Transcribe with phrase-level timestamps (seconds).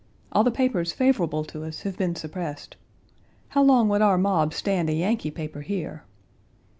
[0.31, 2.75] All the papers favorable to us have been suppressed.
[3.49, 6.05] How long would our mob stand a Yankee paper here?